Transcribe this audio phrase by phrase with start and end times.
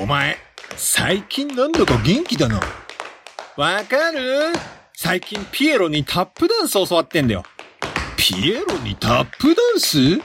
[0.00, 0.36] お前、
[0.76, 2.60] 最近なんだか元気だな。
[3.56, 4.52] わかる？
[4.96, 7.44] 最近ピエロにタップダンス教わってんだよ。
[8.16, 10.20] ピエロにタップダンス？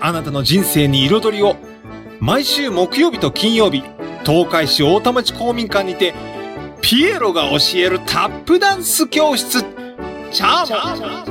[0.00, 1.56] あなたの人生に彩りを。
[2.20, 3.82] 毎週木曜日と金曜日、
[4.24, 6.14] 東海市大田町公民館にて、
[6.80, 9.62] ピエロが教えるタップダンス教室。
[10.32, 10.78] チャーモ
[11.22, 11.26] ン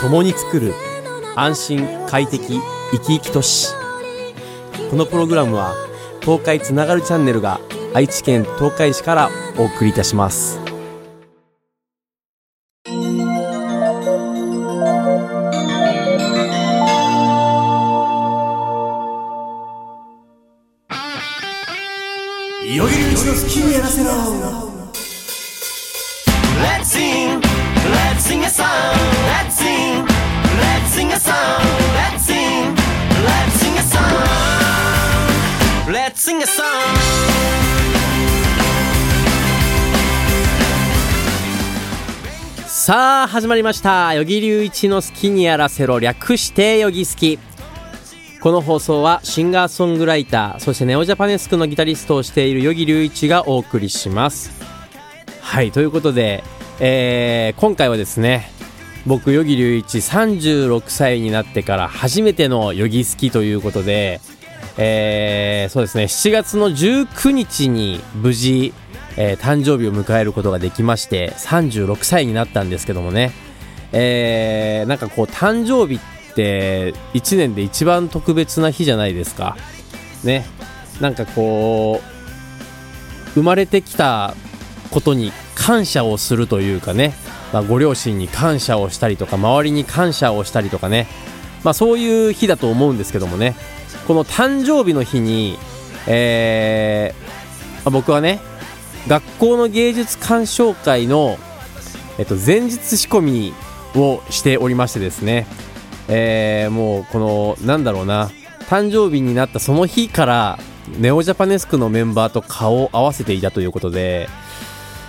[0.00, 0.72] 共に作る
[1.38, 3.68] 安心快適生き生き都市
[4.90, 5.74] このプログラムは
[6.22, 7.60] 東海つながるチャンネルが
[7.92, 10.65] 愛知県東海市からお送りいたします。
[42.86, 44.10] さあ始まりました。
[44.10, 47.40] 与木隆一の好きにやらせろ略してよぎ好き
[48.40, 54.52] この放送はシンガーソングライターそしてネオジャパネスクのギタリストをしている与木隆一がお送りします。
[55.40, 56.44] はいということで、
[56.78, 58.52] えー今回はですね
[59.04, 64.20] 僕与木隆一36歳になってから初めてのヨギ好きということで、
[64.78, 68.72] えーそうですね7月の19日に無事、
[69.16, 73.32] えー誕生日を迎えることができまして36歳になったんですけどもね、
[73.92, 79.56] えーなんかこう誕生日って1年で一番特別な日じゃないですか。
[80.24, 80.44] ね。
[81.00, 84.34] なんかこう生まれてきた
[84.90, 87.14] ことに感謝をするというかね、
[87.52, 91.06] まあ、ご両親に感謝をしたりとか周りに感謝をしたりとかね、
[91.64, 93.54] まあ、そういう日だと思うんですけどもね。
[94.06, 95.58] この誕生日の日に、
[96.06, 97.26] えー
[97.90, 98.40] 僕はね
[99.08, 101.38] 学校の芸術鑑賞会の、
[102.18, 103.54] えっと、前日仕込み
[103.94, 105.46] をしておりましてですね、
[106.08, 108.30] えーもうこのなんだろうな。
[108.68, 110.58] 誕生日になったその日から
[110.98, 114.28] ネオジャパネスクのメンバーと顔を合わせていたということで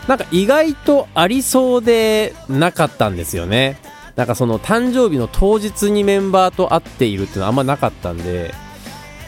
[0.07, 3.80] なんか意外とありそうでなかったんですよね。
[4.16, 8.53] なんかその誕生日の当日にメンバーと会っているっていうのはあんまなかったんで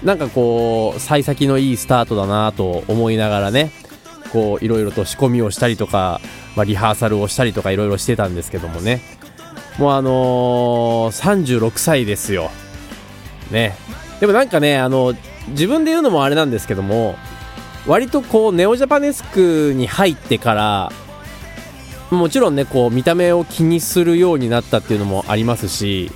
[0.03, 3.71] なんかこう幸先のいいスタートだなと思いながらね
[4.31, 6.21] こういろいろと仕込みをしたりとか、
[6.55, 9.01] まあ、リハーサルをしたりとかいろいろしてたんですけどもね。
[9.77, 12.51] もうあのー、36歳ですよ。
[13.51, 13.75] ね。
[14.19, 15.15] でもなんかねあの
[15.49, 17.15] 自分で言うのもあれなんですけども
[17.87, 20.91] 割とこうネオジャパネスクに入ってから
[22.11, 26.11] もちろんねこう見た目を気にするようになったっていうのもありますし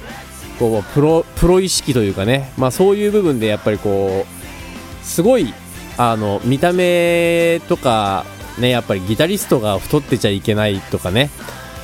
[0.60, 5.54] こうプロプロ意識というかね、まあ、そういう部分でやっぱりこうすごい
[5.98, 8.26] あの見た目とか
[8.60, 11.30] ねやっぱりギタリストが太ってちゃいけないとかね。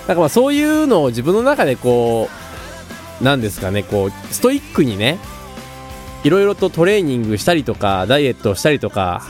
[0.07, 2.29] なんかまあそういうのを自分の中でこ
[3.21, 5.19] うなんですかねこうストイックにね
[6.23, 9.21] いろいろとトレーニングしたりとかダイエットしたりとか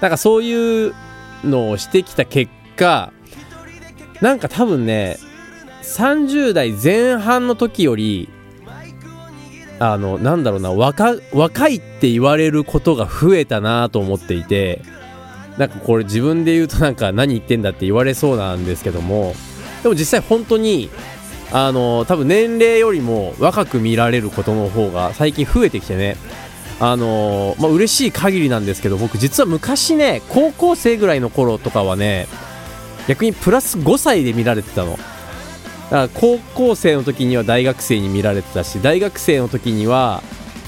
[0.00, 0.94] なんかそういう
[1.44, 3.12] のをしてきた結果
[4.20, 5.18] なんか多分ね
[5.82, 8.28] 30代前半の時より
[9.80, 14.82] あのなんだろうな若若いって言われることが増えたなと思っていて
[15.56, 19.34] なんかこれ自分で言うとなんか何言ってんだって言われそうなんですけども
[19.82, 20.90] でも実際本当に
[21.52, 26.16] あの多分年齢よりも若く見られることの方が最近増えてきてね
[26.80, 32.28] あのまあ嬉しい限りなんですけど僕実は昔ね高校生ぐらいの頃とかはね
[33.08, 34.98] 逆にプラス5歳で見られてたの。
[35.90, 40.22] だから高校生の時には大学生に見られてたし大学生の時には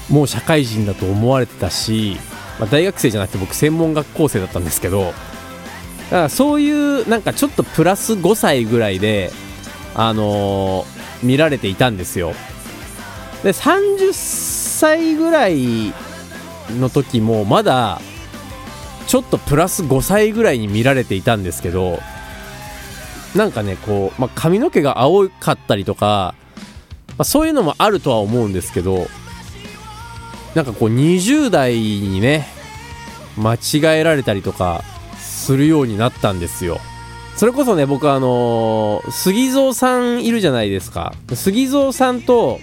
[0.09, 2.17] もう社会人だと思われてたし、
[2.59, 5.15] まあ、大学生じゃなくて僕専門学校生だったんですけどだか
[6.11, 9.31] らそういうなんかちょっとプラス5歳ぐらいで
[9.95, 12.33] あのー見られていたんですよ。
[13.43, 15.93] で30歳ぐらい
[16.79, 17.99] の時もまだ
[19.07, 21.99] ちょっとプラス5歳ぐらいに見られていたんですけど
[23.35, 26.35] なんかねこう、まあ、髪の毛が青かったりとか、
[27.09, 29.07] まあ、そういうのもあるとは思うんですけど
[30.55, 32.45] なんかこう20代にね
[33.37, 34.83] 間違えられたりとか
[35.17, 36.79] するようになったんですよ。
[37.37, 41.13] それこそね僕あのー杉蔵さんいるじゃないですか。
[41.33, 42.59] 杉蔵さんと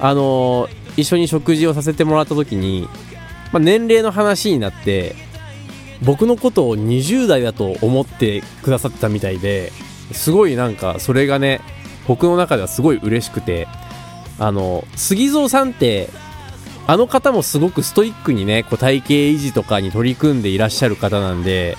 [0.00, 2.88] あのー一緒に食事をさせてもらった時に、
[3.52, 5.16] まあ、年齢の話になって
[6.04, 9.72] 僕のことを20代だと思ってくださってたみたいで
[10.12, 11.60] すごいなんかそれがね
[12.06, 13.66] 僕の中ではすごい嬉しくて
[14.38, 16.10] あの杉蔵さんって
[16.86, 21.76] あの方もすごくストイックにねこう体型維持とかに取り組んでいらっしゃる方なんで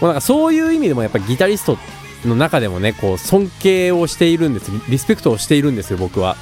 [0.00, 1.78] もうなんかそういう意味でもやっぱギタリスト
[2.26, 4.70] の中でもねこう尊敬をしているんです。
[4.88, 6.36] リスペクトをしているんですよ僕は。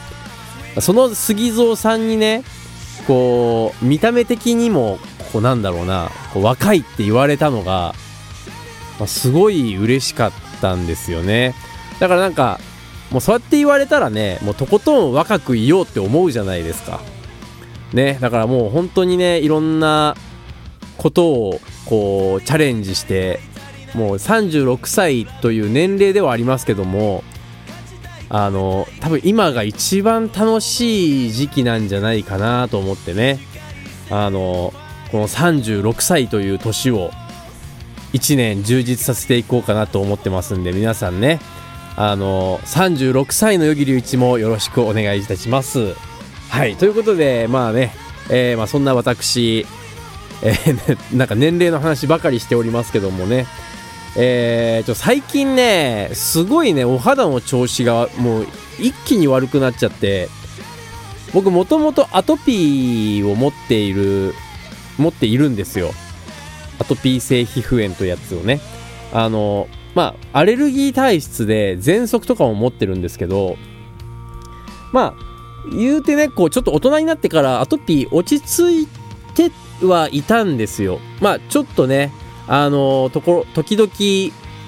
[0.81, 2.43] その杉蔵さんにね
[3.07, 4.99] こう見た目的にも
[5.33, 7.95] こうなんだろうなこう若いって言われたのが、
[8.99, 10.50] まあすごい嬉しかった。
[10.61, 11.55] たんですよね。
[11.99, 12.61] だからなんか
[13.11, 17.01] もうそうやって言われたらねもうとことん若くいようって思うじゃないですか。
[17.93, 20.17] ねだからもう本当にねいろんな
[20.97, 23.41] ことをこうチャレンジして
[23.95, 27.25] もう36歳という年齢ではありますけども
[28.29, 33.41] あの多分今が一番楽しい時期なんじゃないかなと思ってね。
[34.11, 34.73] あの
[35.11, 37.11] この36歳という年を
[38.13, 41.41] 1年充実させていこうかなと思ってますんで皆さんね。
[41.97, 45.95] あの36歳の与木隆一もよろしくお願いいたします。
[46.49, 47.93] はいということでまあね、
[48.31, 49.67] えーまあ、そんな私、
[50.43, 53.47] えー なんか年齢の話ばかりしておりますけどもね。
[54.17, 58.47] えー、ちょ最近ねすごいねお肌の調子がもう
[58.81, 60.29] 一気に悪くなっちゃって
[61.33, 64.35] 僕もともとアトピーを持っている
[64.99, 65.93] 持っているんですよ。
[66.91, 68.61] トピー性皮膚炎というやつをね。
[69.13, 73.57] あのまあアレルギー体質で喘息とかも持ってるんですけど
[74.93, 78.89] まあ言うてねこうちょっと大人になってからアトピー落ち着い
[79.35, 79.51] て
[79.85, 81.01] はいたんですよ。
[81.21, 82.13] まあちょっとね
[82.47, 83.91] あのところ時々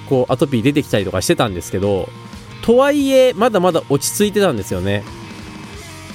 [0.08, 2.08] こうアトピー出てきたりとかしてたんですけど
[2.62, 5.04] とはいえまだまだ落ち着いてたんですよね。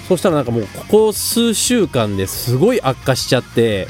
[0.08, 3.88] そしたらなんかもうここ数週間ですごい悪化しちゃって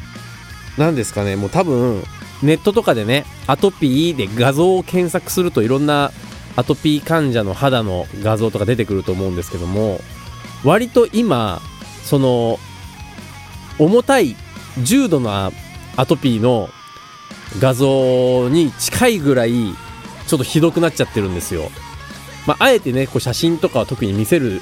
[0.78, 2.04] 何ですかねもう多分
[2.44, 6.12] ネットとかでねアトピーで画像を検索するといろんな
[6.56, 10.00] アトピー患者の肌の画像とか出てくると思うんですけども
[10.64, 11.62] 割と今
[12.04, 12.58] その
[13.80, 14.36] 重たい
[14.82, 16.70] 重度のアトピーの
[17.60, 19.74] 画像に近いぐらい
[20.28, 21.72] ちょっとひどくなっちゃってるんですよ。
[22.46, 24.62] まあ、あえてねこう写真とかは特に見せる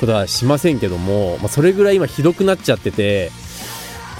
[0.00, 3.30] ことはしませんけども、まあ、それぐらい今ひどくなっちゃってて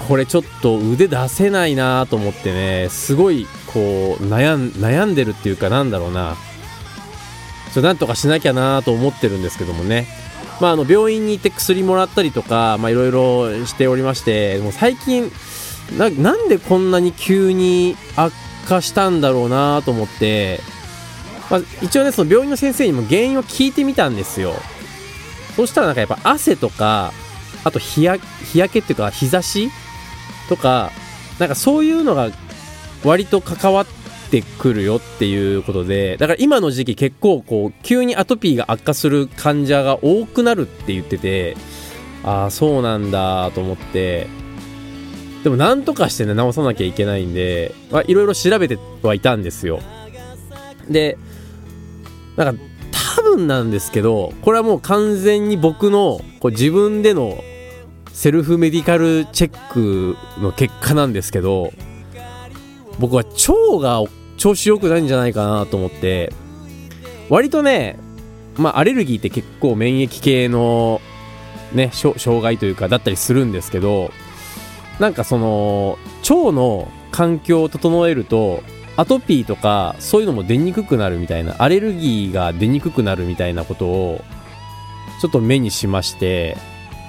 [0.07, 6.35] これちょっと腕出せないなと思ってねすごいこう悩ん悩んでるっていうかなんだろうな。
[7.73, 10.07] ちょなんとかしなきゃなと思ってるんですけどもね。
[10.61, 15.29] まあ、あの病院に行って薬もらったりとかいろいろしておりましてもう最近
[15.97, 18.33] なんでこんなに急に悪
[18.69, 20.61] 化したんだろうなと思って、
[21.51, 24.53] まあ、一応ねその病院の先生にも原因を聞いてみたんですよ。
[25.57, 27.11] そしたらなんかやっぱ汗とか
[27.65, 29.69] あと日や日焼けっていうか日差し
[30.49, 30.91] とか
[31.39, 32.29] なんかそういうのが
[33.03, 33.85] 割と関わっ
[34.31, 41.55] てくるよっていうことでだから今の時期結構こう急にアトピーが悪化する患者が多くなるって言ってて
[42.23, 44.27] ああそうなんだと思って
[45.43, 49.79] でもなんとかしてね直さなきゃいけないんでまあいろいろ調べてはいたんですよ。
[50.89, 51.17] で
[52.35, 52.63] なんか
[53.15, 57.43] 多分なんですけどこれはもう完全に僕のこう自分での
[58.15, 61.73] セルフメディカルチェックの結果なんですけど
[62.97, 64.01] 僕は腸が
[64.37, 66.31] 調子良くないんじゃないかなと思って
[67.29, 67.99] 割とね
[68.55, 71.01] まあアレルギーって結構免疫系の
[71.73, 74.11] ね障害というかだったりするんですけど
[74.97, 78.63] なんかその腸の環境を整えると
[78.95, 84.21] アトピーとかそういうのも出にくくなるみたいなアレルギーが出にくくなるみたいなことを
[85.19, 86.55] ちょっと目にしまして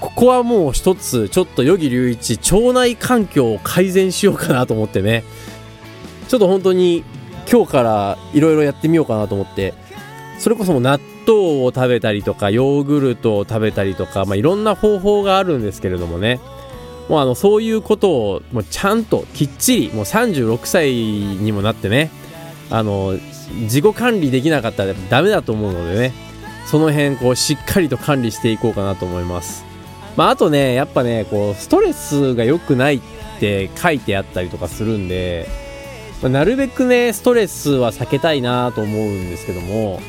[0.00, 5.24] ここはもう一つちょっと与木隆一腸内環境を改善しようかなと思ってね。
[6.28, 7.04] ちょっと本当に
[7.50, 9.74] 今日からいろいろやってみようかなと思って。
[10.38, 16.40] それこそも納豆を食べたりとかヨーグルトを食べたりとか、まあ、いろんな方法があるんですけれどもね。
[17.08, 22.10] もうあのそういうことをもうちゃんときっちりもう36歳にもなってね。
[22.70, 23.18] あの
[23.62, 26.12] 自己管理できなかったらダメだと思うのでね。
[26.66, 29.65] その辺こうしっかりと管理していこうかなと思います。
[30.16, 33.00] まああとねやっぱねこうストレスが良くないっ
[33.38, 35.46] て書いてあったりとかするんで、
[36.22, 40.00] まあなるべくねストレスは避けたいなと思うんですけども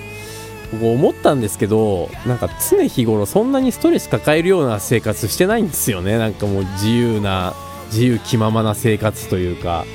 [0.71, 6.17] 僕思ったんですけどなんか常日頃そんなにストレス抱えるような生活してないんですよね。
[6.17, 7.53] なんかもう自由な
[7.87, 9.85] 自由気ままな生活というか。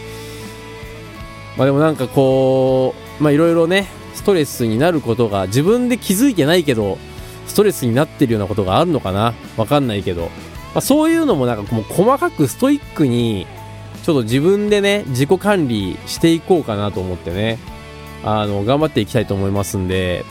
[1.57, 6.97] まあでもなんかこうまあいろいろねストレスになることが自分で気づいてないけど
[7.47, 9.35] ストレスになってるようなことがあるのかな？
[9.57, 10.29] わかんないけど、ま
[10.77, 13.47] あ、そういうのもなんかもう細かくストイックに
[14.03, 17.59] ちょっと自分でね自己管理していこうかなと思ってね。
[18.25, 20.25] あの頑張っていきたいと思いますんで、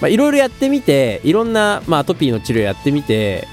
[0.00, 3.46] いろいろやってみていろんな、まあ、アトピーの治療やってみて、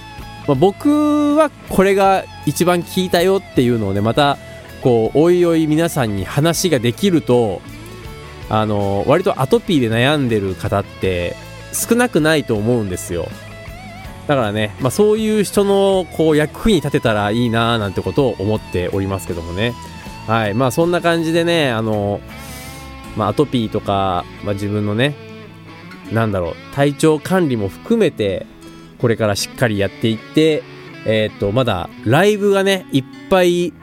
[0.48, 4.38] まあ、僕はこれが一番効いたよっていうのをねまた
[4.82, 7.62] こうおいおい皆さんに話ができると
[8.50, 11.36] あの割とアトピーで悩んでる方って
[11.74, 13.28] 少なくないと思うんですよ。
[14.28, 19.74] だからね、まあ、そういう人のこう役に立てたらいいなーなんてことを思っておりますけどもね。
[20.28, 20.54] はい。
[20.54, 22.22] まあそんな感じでねあの、
[23.18, 25.16] まあ、アトピーとか、まあ、自分のね
[26.12, 28.46] なんだろう体調管理も含めて
[29.00, 30.64] これからしっかりやっていって
[31.06, 33.74] えっ、とまだライブがねいっぱい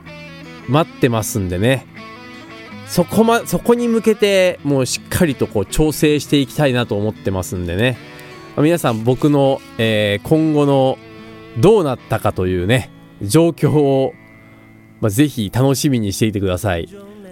[0.69, 1.87] 待ってますんでね。
[2.89, 7.99] そこまそこに向けてもうしっかりとこう調整していきたいなと思ってますんでね。
[8.57, 10.99] 皆さん僕の、えー今後の
[11.59, 12.91] どうなったかというね
[13.23, 14.13] 状況を、
[15.01, 16.89] まあ、ぜひ楽しみにしていてください。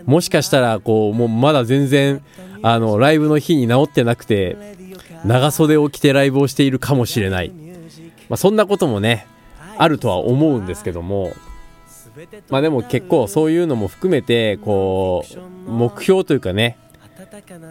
[0.06, 2.22] もしかしたらこうもうまだ全然
[2.62, 4.56] あのライブの日に治ってなくて
[5.24, 7.50] 長袖を着てライブをしているかもしれない、
[8.28, 9.26] まあ、そんなこともね
[9.78, 11.32] あるとは思うんですけども。
[12.50, 15.24] まあでも結構そういうのも含めてこ
[15.66, 16.78] う目標というかね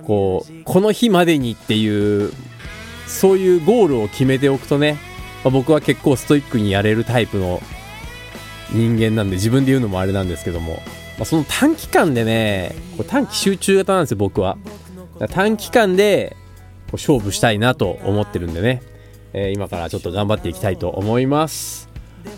[0.06, 2.32] こうこの日までにっていう
[3.08, 4.98] そういうゴールを決めておくとね、
[5.44, 7.62] まあ僕は結構ストイックにやれるタイプの
[8.72, 10.74] 人間なんで自分で言うのもあれなんですけども、
[11.18, 14.58] まあ、その短期間でねこう短期集中型なんですよ僕は。
[15.30, 16.36] 短期間で
[16.88, 18.82] こう勝負したいなと思ってるんでね、
[19.34, 21.90] えー今からちょっと頑張っていきたいと思います。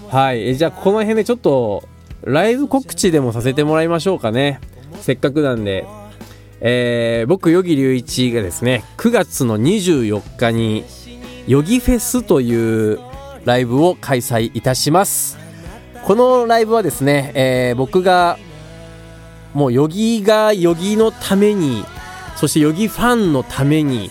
[0.10, 1.84] はいえじゃあこの辺でちょっと
[2.25, 4.60] ライブ告知でもさせてもらいましょうかね
[5.01, 5.86] せっかくなんで
[6.62, 10.86] えー僕、与木隆一がですね、9月の24日に、
[11.48, 13.00] ヨギフェスという
[13.44, 15.38] ライブを開催いたします。
[16.05, 18.39] このライブはですね、えー僕が、
[19.53, 21.84] もうヨギがヨギのために、
[22.36, 24.10] そしてヨギファンのために、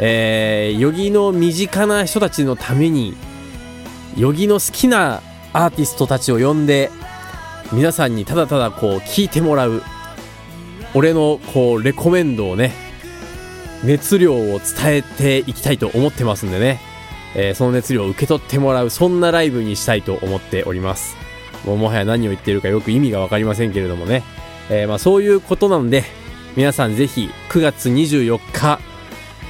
[0.00, 3.16] えー、ヨギの身近な人たちのために、
[4.16, 5.22] ヨギの好きな
[5.52, 6.90] アーティストたちを呼んで、
[7.72, 9.82] 皆さんにただただこう聞いてもらう、
[10.94, 12.72] 俺のこうレコメンドをね
[13.84, 16.80] 熱量を伝えていきたいと思ってますんでね、
[17.34, 21.16] えーその熱量を受け取ってもらうそんなライブにしたいと思っております。
[21.64, 24.22] もうもはや何を言ってるかよく意味が分かりませんけれどもね、
[24.70, 26.04] えーまあ、そういうことなんで
[26.56, 28.80] 皆さんぜひ9月24日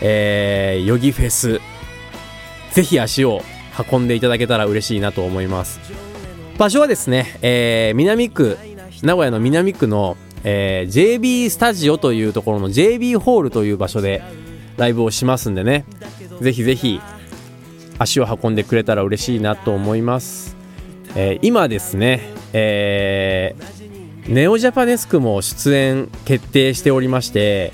[0.00, 1.60] えー、ヨギフェス
[2.72, 3.42] ぜひ足を
[3.90, 6.07] 運んでいただけたら嬉しいなと思います。
[6.58, 8.58] 場所はですね、えー南区
[9.02, 14.22] 名古屋の南区の、えー JB スタジオというところの JB ホールという場所で
[14.76, 15.84] ライブをしますんでね。
[16.40, 17.00] ぜひぜひ
[17.98, 20.56] 足を運んでくれたら嬉しいなと思います、
[21.14, 27.72] えー今ですね、えーネオジャパネスクも出演決定しておりまして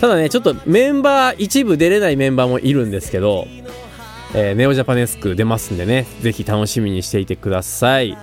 [0.00, 3.48] ただねちょっとメンバー一部出れないメンバーもいるんですけど、
[4.34, 8.16] えーネオジャパネスク出ますんでねぜひ楽しみにしていてください。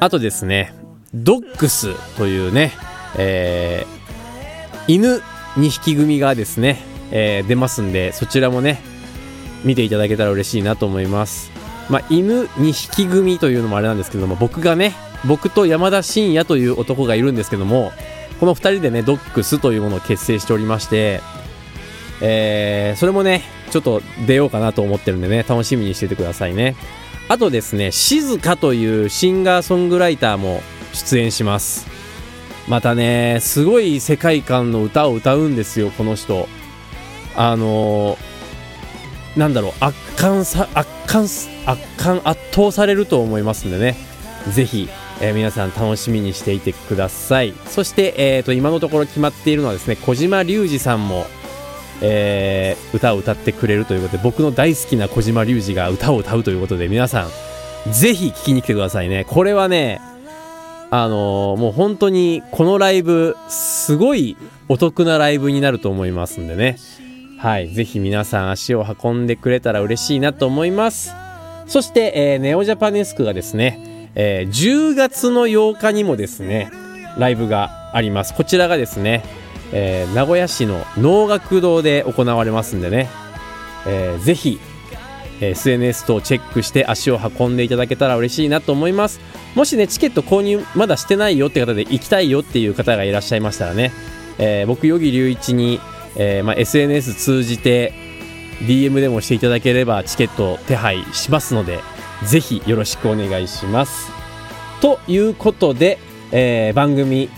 [0.00, 0.74] あとですね
[1.14, 2.72] ドッグスというね、
[3.16, 3.94] えー
[4.86, 5.22] 犬
[5.56, 8.80] 2匹組がですね、えー出ますんでそちらもね
[9.64, 11.50] 見ていただけたら嬉しいなと思います。
[11.88, 14.92] まあ犬2匹組というのもあれなんですけども僕がね
[15.26, 17.92] 僕と山田真也という男がいるんですけども
[18.40, 21.20] この2人でねドッグスというものを結成しておりまして
[22.20, 23.42] えーそれもね
[23.74, 26.76] ちょっと出ようかなと思ってるんでね楽しみにしててくださいね。
[27.28, 30.62] あとですね静香というシンガーソングライターも
[30.92, 31.88] 出演します。
[32.68, 36.48] またねすごい世界観の歌を歌うんですよこの人。
[37.34, 38.34] あのー
[39.36, 43.96] なんだろう圧巻さ圧巻圧巻圧倒されると思いますんでね。
[44.52, 44.88] ぜひ、
[45.20, 47.54] えー皆さん楽しみにしていてください。
[47.66, 51.26] そして、えー、と今のところ決まっているのはですね小島隆二さんも、
[52.02, 59.24] えー歌を歌ってくれるということで僕の大好きな小島隆二が歌を歌うということで皆さんぜひ聴きに来てくださいね。
[59.28, 60.00] これはね
[60.90, 64.36] あのーもう本当にこのライブすごい
[64.68, 66.78] お得なライブになると思いますんでね。
[67.38, 71.12] はいぜひ皆さん足を運んでくれたら嬉しいなと思います。
[71.66, 76.70] そして、えーネオジャパネスクがですね、えー10月の8日にもですね
[77.18, 78.32] ライブがあります。
[78.34, 79.22] こちらがですね、
[79.76, 83.10] えー名古屋市の能楽堂で行われますんでね、
[83.86, 84.58] えーぜひ
[85.40, 89.20] え SNS 等をチェックして足を運んでいただけたら嬉しいなと思います。
[89.56, 93.92] もしねチケット購入まだしてないよって方で行きたいよっていう方がいらっしゃいましたらね、
[94.38, 95.80] えー僕与木隆一に、
[96.16, 97.92] えーまあ、SNS 通じて
[98.60, 101.80] DM でもしていただければチケット手配しますので
[102.24, 104.10] ぜひよろしくお願いします。
[104.80, 105.98] ということで、
[106.30, 107.28] えー番組、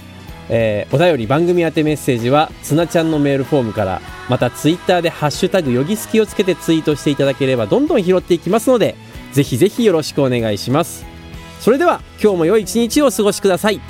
[0.49, 8.95] えーお便り番組宛てメッセージはつなちゃんのメールフォームからまたツイッターで「ハッシュタグよぎすき」をつけてツイートしていただければどんどん拾っていきますので
[9.33, 11.05] ぜひぜひよろしくお願いします。
[11.61, 13.81] それでは今日も良い一日をお過ごしください。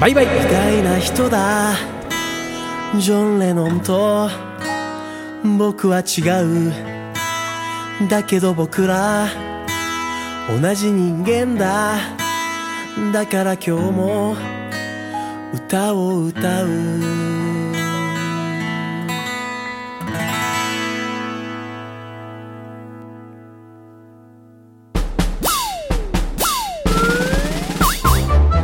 [0.00, 0.24] バイバイ。
[0.24, 1.74] 偉大な人だ。
[2.98, 4.30] ジョン・レノンと
[5.58, 6.72] 僕は違う。
[8.08, 9.28] だけど僕ら
[10.60, 11.98] 同じ人間だ。
[13.12, 14.36] だから今日も
[15.54, 16.68] 歌を歌う。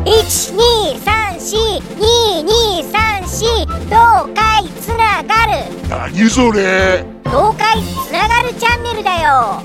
[0.04, 1.56] 一二三四
[1.98, 5.52] 二二三四東海つながる。
[5.88, 7.04] 何それ？
[7.24, 9.62] 東海つながるチャンネルだよ。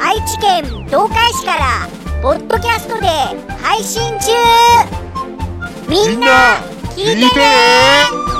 [0.00, 1.88] 愛知県東海市から
[2.22, 3.08] ポッドキャストで
[3.60, 4.32] 配信中
[5.88, 6.60] みんな
[6.94, 8.37] 聞いてね。